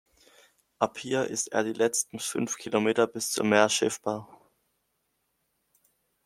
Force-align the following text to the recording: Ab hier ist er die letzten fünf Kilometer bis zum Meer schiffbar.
Ab 0.79 0.97
hier 0.97 1.27
ist 1.27 1.49
er 1.51 1.63
die 1.63 1.73
letzten 1.73 2.17
fünf 2.17 2.57
Kilometer 2.57 3.05
bis 3.05 3.29
zum 3.29 3.49
Meer 3.49 3.69
schiffbar. 3.69 4.27